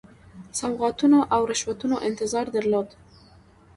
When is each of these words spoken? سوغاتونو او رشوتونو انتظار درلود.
سوغاتونو 0.59 1.19
او 1.35 1.41
رشوتونو 1.51 1.95
انتظار 2.07 2.45
درلود. 2.55 2.87